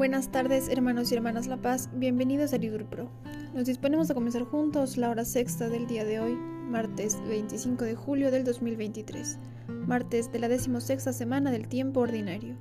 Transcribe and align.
Buenas 0.00 0.32
tardes, 0.32 0.70
hermanos 0.70 1.12
y 1.12 1.14
hermanas 1.14 1.46
La 1.46 1.58
Paz. 1.58 1.90
Bienvenidos 1.92 2.54
a 2.54 2.56
Lidur 2.56 2.86
Pro. 2.86 3.10
Nos 3.52 3.66
disponemos 3.66 4.10
a 4.10 4.14
comenzar 4.14 4.44
juntos 4.44 4.96
la 4.96 5.10
hora 5.10 5.26
sexta 5.26 5.68
del 5.68 5.86
día 5.86 6.06
de 6.06 6.20
hoy, 6.20 6.32
martes 6.32 7.18
25 7.28 7.84
de 7.84 7.96
julio 7.96 8.30
del 8.30 8.44
2023, 8.44 9.38
martes 9.68 10.32
de 10.32 10.38
la 10.38 10.48
decimosexta 10.48 11.12
semana 11.12 11.50
del 11.50 11.68
tiempo 11.68 12.00
ordinario. 12.00 12.56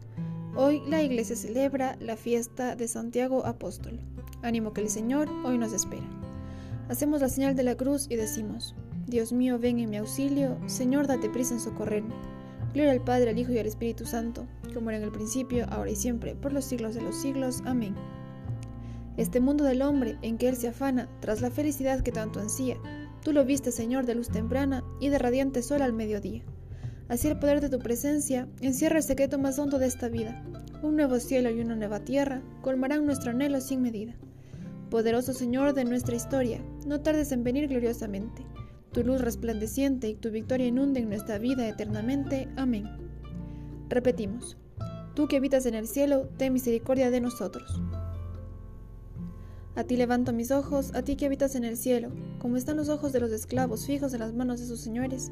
Hoy 0.53 0.81
la 0.89 1.01
iglesia 1.01 1.37
celebra 1.37 1.95
la 2.01 2.17
fiesta 2.17 2.75
de 2.75 2.89
Santiago 2.89 3.45
Apóstol. 3.45 4.01
Ánimo 4.41 4.73
que 4.73 4.81
el 4.81 4.89
Señor 4.89 5.29
hoy 5.45 5.57
nos 5.57 5.71
espera. 5.71 6.09
Hacemos 6.89 7.21
la 7.21 7.29
señal 7.29 7.55
de 7.55 7.63
la 7.63 7.75
cruz 7.75 8.07
y 8.09 8.17
decimos, 8.17 8.75
Dios 9.07 9.31
mío, 9.31 9.59
ven 9.59 9.79
en 9.79 9.89
mi 9.89 9.95
auxilio, 9.95 10.57
Señor, 10.65 11.07
date 11.07 11.29
prisa 11.29 11.53
en 11.53 11.61
socorrerme. 11.61 12.15
Gloria 12.73 12.91
al 12.91 13.01
Padre, 13.01 13.31
al 13.31 13.39
Hijo 13.39 13.51
y 13.51 13.57
al 13.57 13.65
Espíritu 13.65 14.05
Santo, 14.05 14.45
como 14.75 14.91
era 14.91 14.97
en 14.97 15.03
el 15.03 15.11
principio, 15.11 15.65
ahora 15.69 15.89
y 15.89 15.95
siempre, 15.95 16.35
por 16.35 16.53
los 16.53 16.65
siglos 16.65 16.93
de 16.93 17.01
los 17.01 17.19
siglos. 17.19 17.63
Amén. 17.65 17.95
Este 19.17 19.39
mundo 19.39 19.63
del 19.63 19.81
hombre 19.81 20.17
en 20.21 20.37
que 20.37 20.47
él 20.47 20.55
se 20.55 20.67
afana 20.67 21.09
tras 21.19 21.41
la 21.41 21.49
felicidad 21.49 22.01
que 22.01 22.11
tanto 22.11 22.39
ansía, 22.39 22.77
tú 23.23 23.33
lo 23.33 23.43
viste, 23.43 23.71
Señor, 23.71 24.05
de 24.05 24.13
luz 24.13 24.29
temprana 24.29 24.83
y 24.99 25.09
de 25.09 25.17
radiante 25.17 25.63
sol 25.63 25.81
al 25.81 25.93
mediodía. 25.93 26.43
Así 27.07 27.27
el 27.27 27.39
poder 27.39 27.59
de 27.59 27.69
tu 27.69 27.79
presencia 27.79 28.47
encierra 28.61 28.97
el 28.97 29.03
secreto 29.03 29.39
más 29.39 29.57
hondo 29.57 29.79
de 29.79 29.87
esta 29.87 30.07
vida. 30.07 30.43
Un 30.83 30.95
nuevo 30.95 31.19
cielo 31.19 31.49
y 31.49 31.59
una 31.61 31.75
nueva 31.75 32.01
tierra 32.01 32.43
colmarán 32.61 33.07
nuestro 33.07 33.31
anhelo 33.31 33.61
sin 33.61 33.81
medida. 33.81 34.13
Poderoso 34.91 35.33
Señor 35.33 35.73
de 35.73 35.85
nuestra 35.85 36.15
historia, 36.15 36.61
no 36.85 37.01
tardes 37.01 37.31
en 37.31 37.43
venir 37.43 37.67
gloriosamente 37.67 38.45
tu 38.99 39.05
luz 39.05 39.21
resplandeciente 39.21 40.09
y 40.09 40.15
tu 40.15 40.29
victoria 40.29 40.67
inunden 40.67 41.07
nuestra 41.07 41.37
vida 41.37 41.65
eternamente. 41.69 42.49
Amén. 42.57 42.83
Repetimos, 43.87 44.57
tú 45.15 45.29
que 45.29 45.37
habitas 45.37 45.65
en 45.65 45.73
el 45.73 45.87
cielo, 45.87 46.27
ten 46.35 46.51
misericordia 46.51 47.09
de 47.09 47.21
nosotros. 47.21 47.81
A 49.77 49.85
ti 49.85 49.95
levanto 49.95 50.33
mis 50.33 50.51
ojos, 50.51 50.93
a 50.95 51.01
ti 51.01 51.15
que 51.15 51.27
habitas 51.27 51.55
en 51.55 51.63
el 51.63 51.77
cielo, 51.77 52.09
como 52.39 52.57
están 52.57 52.75
los 52.75 52.89
ojos 52.89 53.13
de 53.13 53.21
los 53.21 53.31
esclavos 53.31 53.85
fijos 53.85 54.13
en 54.13 54.19
las 54.19 54.33
manos 54.33 54.59
de 54.59 54.65
sus 54.65 54.81
señores, 54.81 55.31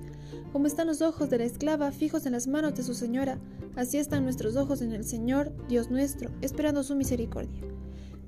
como 0.54 0.66
están 0.66 0.88
los 0.88 1.02
ojos 1.02 1.30
de 1.30 1.40
la 1.40 1.44
esclava 1.44 1.92
fijos 1.92 2.26
en 2.26 2.32
las 2.32 2.48
manos 2.48 2.74
de 2.76 2.84
su 2.84 2.94
señora, 2.94 3.38
así 3.76 3.98
están 3.98 4.24
nuestros 4.24 4.56
ojos 4.56 4.82
en 4.82 4.94
el 4.94 5.04
Señor, 5.04 5.52
Dios 5.68 5.92
nuestro, 5.92 6.32
esperando 6.40 6.84
su 6.84 6.96
misericordia. 6.96 7.60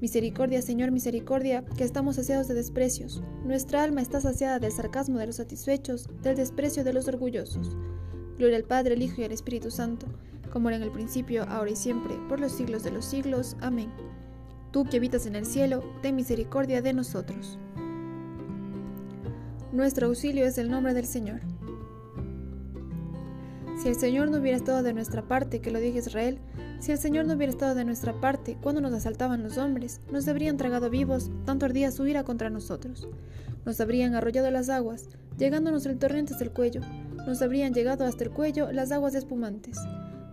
Misericordia, 0.02 0.62
Señor, 0.62 0.92
misericordia, 0.92 1.66
que 1.76 1.84
estamos 1.84 2.16
saciados 2.16 2.48
de 2.48 2.54
desprecios. 2.54 3.22
Nuestra 3.44 3.84
alma 3.84 4.02
está 4.02 4.22
saciada 4.22 4.58
del 4.58 4.72
sarcasmo 4.72 5.20
de 5.20 5.28
los 5.28 5.36
satisfechos, 5.36 6.08
del 6.24 6.38
desprecio 6.38 6.86
de 6.86 6.94
los 6.94 7.10
orgullosos. 7.10 7.76
Gloria 8.38 8.56
al 8.56 8.64
Padre, 8.64 8.94
al 8.94 9.02
Hijo 9.02 9.20
y 9.20 9.26
al 9.26 9.34
Espíritu 9.34 9.70
Santo, 9.70 10.08
como 10.54 10.70
era 10.70 10.78
en 10.78 10.84
el 10.84 10.92
principio, 10.92 11.44
ahora 11.50 11.72
y 11.72 11.76
siempre, 11.76 12.16
por 12.30 12.40
los 12.40 12.54
siglos 12.54 12.84
de 12.84 12.92
los 12.92 13.04
siglos. 13.04 13.58
Amén. 13.60 13.92
Tú 14.72 14.86
que 14.86 14.98
habitas 14.98 15.26
en 15.26 15.36
el 15.36 15.46
cielo, 15.46 15.84
ten 16.02 16.16
misericordia 16.16 16.82
de 16.82 16.94
nosotros. 16.94 17.60
Nuestro 19.74 20.08
auxilio 20.08 20.46
es 20.46 20.58
el 20.58 20.72
nombre 20.72 20.94
del 20.94 21.06
Señor. 21.06 21.42
Si 23.82 23.88
el 23.88 23.96
Señor 23.96 24.30
no 24.30 24.40
hubiera 24.40 24.58
estado 24.58 24.84
de 24.84 24.94
nuestra 24.94 25.22
parte, 25.22 25.62
que 25.62 25.72
lo 25.72 25.80
diga 25.80 26.00
Israel, 26.00 26.38
si 26.82 26.92
el 26.92 26.98
Señor 26.98 27.26
no 27.26 27.36
hubiera 27.36 27.54
estado 27.54 27.76
de 27.76 27.86
nuestra 27.86 28.20
parte 28.20 28.58
cuando 28.62 28.82
nos 28.82 28.94
asaltaban 28.94 29.42
los 29.42 29.58
hombres, 29.58 30.02
nos 30.12 30.28
habrían 30.28 30.58
tragado 30.58 30.90
vivos, 30.90 31.32
tanto 31.46 31.66
ardía 31.66 31.90
su 31.92 32.06
ira 32.06 32.26
contra 32.26 32.50
nosotros. 32.50 33.08
Nos 33.66 33.80
habrían 33.80 34.16
arrollado 34.16 34.52
las 34.52 34.68
aguas, 34.68 35.08
llegándonos 35.38 35.86
el 35.86 35.98
torrente 35.98 36.34
hasta 36.34 36.44
el 36.44 36.52
cuello. 36.52 36.82
Nos 37.26 37.42
habrían 37.42 37.74
llegado 37.74 38.04
hasta 38.04 38.26
el 38.26 38.32
cuello 38.32 38.70
las 38.74 38.92
aguas 38.92 39.16
espumantes. 39.16 39.78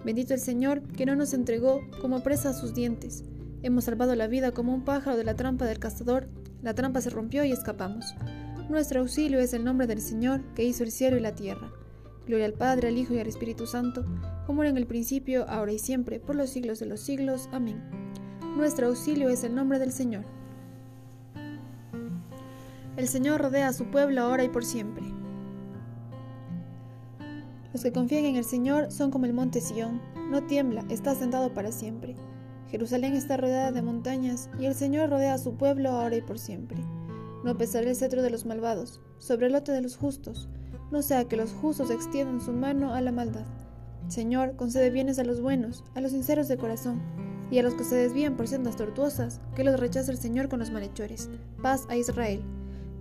Bendito 0.04 0.34
el 0.34 0.40
Señor, 0.40 0.82
que 0.82 1.06
no 1.06 1.14
nos 1.14 1.32
entregó 1.32 1.82
como 2.00 2.24
presa 2.24 2.50
a 2.50 2.54
sus 2.54 2.74
dientes. 2.74 3.22
Hemos 3.62 3.84
salvado 3.84 4.16
la 4.16 4.26
vida 4.26 4.50
como 4.50 4.74
un 4.74 4.84
pájaro 4.84 5.16
de 5.16 5.24
la 5.24 5.36
trampa 5.36 5.66
del 5.66 5.78
cazador. 5.78 6.26
La 6.62 6.74
trampa 6.74 7.00
se 7.00 7.10
rompió 7.10 7.44
y 7.44 7.52
escapamos. 7.52 8.12
Nuestro 8.68 9.02
auxilio 9.02 9.38
es 9.38 9.52
el 9.52 9.64
nombre 9.64 9.86
del 9.86 10.00
Señor, 10.00 10.42
que 10.56 10.64
hizo 10.64 10.82
el 10.82 10.90
cielo 10.90 11.16
y 11.16 11.20
la 11.20 11.36
tierra. 11.36 11.70
Gloria 12.26 12.46
al 12.46 12.54
Padre, 12.54 12.88
al 12.88 12.98
Hijo 12.98 13.14
y 13.14 13.20
al 13.20 13.28
Espíritu 13.28 13.66
Santo, 13.66 14.04
como 14.46 14.62
era 14.62 14.70
en 14.70 14.76
el 14.76 14.86
principio, 14.86 15.48
ahora 15.48 15.72
y 15.72 15.78
siempre, 15.78 16.18
por 16.18 16.34
los 16.34 16.50
siglos 16.50 16.80
de 16.80 16.86
los 16.86 17.00
siglos. 17.00 17.48
Amén. 17.52 17.80
Nuestro 18.56 18.88
auxilio 18.88 19.28
es 19.28 19.44
el 19.44 19.54
nombre 19.54 19.78
del 19.78 19.92
Señor. 19.92 20.24
El 22.96 23.06
Señor 23.06 23.40
rodea 23.40 23.68
a 23.68 23.72
su 23.72 23.84
pueblo 23.86 24.22
ahora 24.22 24.42
y 24.42 24.48
por 24.48 24.64
siempre. 24.64 25.04
Los 27.72 27.82
que 27.82 27.92
confían 27.92 28.24
en 28.24 28.36
el 28.36 28.44
Señor 28.44 28.90
son 28.90 29.10
como 29.10 29.26
el 29.26 29.34
monte 29.34 29.60
Sión, 29.60 30.00
no 30.30 30.42
tiembla, 30.44 30.84
está 30.88 31.14
sentado 31.14 31.52
para 31.52 31.70
siempre. 31.70 32.16
Jerusalén 32.70 33.12
está 33.12 33.36
rodeada 33.36 33.70
de 33.70 33.82
montañas, 33.82 34.50
y 34.58 34.64
el 34.64 34.74
Señor 34.74 35.10
rodea 35.10 35.34
a 35.34 35.38
su 35.38 35.54
pueblo 35.54 35.90
ahora 35.90 36.16
y 36.16 36.22
por 36.22 36.38
siempre. 36.38 36.78
No 37.44 37.56
pesará 37.56 37.88
el 37.88 37.94
cetro 37.94 38.22
de 38.22 38.30
los 38.30 38.46
malvados, 38.46 39.00
sobre 39.18 39.46
el 39.46 39.52
lote 39.52 39.70
de 39.70 39.82
los 39.82 39.96
justos, 39.96 40.48
no 40.90 41.02
sea 41.02 41.26
que 41.26 41.36
los 41.36 41.52
justos 41.52 41.90
extiendan 41.90 42.40
su 42.40 42.52
mano 42.52 42.94
a 42.94 43.00
la 43.00 43.12
maldad. 43.12 43.44
Señor, 44.08 44.54
concede 44.56 44.90
bienes 44.90 45.18
a 45.18 45.24
los 45.24 45.40
buenos, 45.40 45.84
a 45.94 46.00
los 46.00 46.12
sinceros 46.12 46.48
de 46.48 46.56
corazón, 46.56 47.00
y 47.50 47.58
a 47.58 47.62
los 47.62 47.74
que 47.74 47.84
se 47.84 47.96
desvían 47.96 48.36
por 48.36 48.48
sendas 48.48 48.76
tortuosas, 48.76 49.40
que 49.54 49.64
los 49.64 49.78
rechace 49.78 50.10
el 50.10 50.18
Señor 50.18 50.48
con 50.48 50.60
los 50.60 50.70
malhechores. 50.70 51.28
Paz 51.62 51.86
a 51.88 51.96
Israel. 51.96 52.42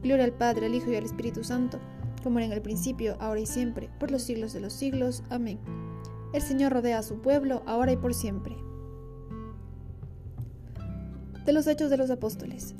Gloria 0.01 0.25
al 0.25 0.33
Padre, 0.33 0.67
al 0.67 0.75
Hijo 0.75 0.91
y 0.91 0.95
al 0.95 1.05
Espíritu 1.05 1.43
Santo, 1.43 1.79
como 2.23 2.39
era 2.39 2.47
en 2.47 2.53
el 2.53 2.61
principio, 2.61 3.17
ahora 3.19 3.39
y 3.39 3.45
siempre, 3.45 3.89
por 3.99 4.11
los 4.11 4.21
siglos 4.23 4.53
de 4.53 4.59
los 4.59 4.73
siglos. 4.73 5.23
Amén. 5.29 5.59
El 6.33 6.41
Señor 6.41 6.73
rodea 6.73 6.99
a 6.99 7.03
su 7.03 7.21
pueblo, 7.21 7.63
ahora 7.65 7.91
y 7.91 7.97
por 7.97 8.13
siempre. 8.13 8.55
De 11.45 11.53
los 11.53 11.67
Hechos 11.67 11.89
de 11.89 11.97
los 11.97 12.09
Apóstoles. 12.09 12.75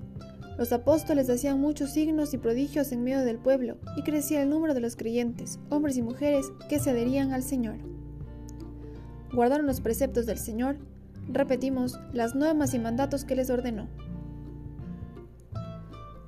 Los 0.57 0.71
apóstoles 0.71 1.29
hacían 1.29 1.59
muchos 1.59 1.91
signos 1.91 2.33
y 2.33 2.37
prodigios 2.37 2.93
en 2.93 3.03
medio 3.03 3.25
del 3.25 3.37
pueblo, 3.37 3.77
y 3.97 4.03
crecía 4.03 4.41
el 4.41 4.49
número 4.49 4.73
de 4.73 4.79
los 4.79 4.95
creyentes, 4.95 5.59
hombres 5.69 5.97
y 5.97 6.01
mujeres, 6.01 6.45
que 6.69 6.79
se 6.79 6.91
adherían 6.91 7.33
al 7.33 7.43
Señor. 7.43 7.75
Guardaron 9.33 9.65
los 9.65 9.81
preceptos 9.81 10.25
del 10.25 10.37
Señor, 10.37 10.77
repetimos, 11.27 11.99
las 12.13 12.35
normas 12.35 12.73
y 12.73 12.79
mandatos 12.79 13.25
que 13.25 13.35
les 13.35 13.49
ordenó. 13.49 13.89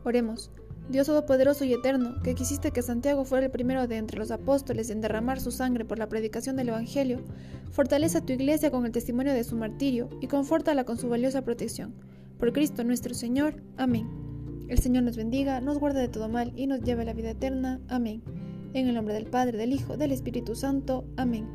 Oremos, 0.03 0.51
Dios 0.89 1.07
Todopoderoso 1.07 1.63
y 1.63 1.73
Eterno, 1.73 2.21
que 2.21 2.35
quisiste 2.35 2.71
que 2.71 2.81
Santiago 2.81 3.23
fuera 3.23 3.45
el 3.45 3.51
primero 3.51 3.87
de 3.87 3.95
entre 3.95 4.19
los 4.19 4.31
apóstoles 4.31 4.89
en 4.89 4.99
derramar 4.99 5.39
su 5.39 5.51
sangre 5.51 5.85
por 5.85 5.99
la 5.99 6.09
predicación 6.09 6.57
del 6.57 6.69
Evangelio, 6.69 7.21
fortalece 7.71 8.17
a 8.17 8.25
tu 8.25 8.33
iglesia 8.33 8.71
con 8.71 8.85
el 8.85 8.91
testimonio 8.91 9.33
de 9.33 9.45
su 9.45 9.55
martirio 9.55 10.09
y 10.19 10.27
confórtala 10.27 10.83
con 10.83 10.97
su 10.97 11.07
valiosa 11.07 11.43
protección 11.43 11.93
por 12.37 12.53
Cristo 12.53 12.83
nuestro 12.83 13.13
Señor. 13.13 13.61
Amén. 13.77 14.07
El 14.67 14.79
Señor 14.79 15.03
nos 15.03 15.15
bendiga, 15.15 15.61
nos 15.61 15.79
guarde 15.79 16.01
de 16.01 16.09
todo 16.09 16.27
mal 16.29 16.51
y 16.55 16.67
nos 16.67 16.81
lleve 16.81 17.03
a 17.03 17.05
la 17.05 17.13
vida 17.13 17.31
eterna. 17.31 17.79
Amén. 17.87 18.21
En 18.73 18.87
el 18.87 18.95
nombre 18.95 19.13
del 19.13 19.27
Padre, 19.27 19.57
del 19.57 19.73
Hijo, 19.73 19.97
del 19.97 20.11
Espíritu 20.11 20.55
Santo. 20.55 21.05
Amén. 21.15 21.47